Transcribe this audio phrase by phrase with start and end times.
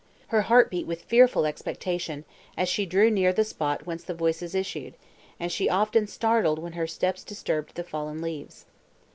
[0.29, 2.25] Her heart beat with fearful expectation,
[2.57, 4.95] as she drew near the spot whence the voices issued,
[5.39, 8.65] and she often startled when her steps disturbed the fallen leaves.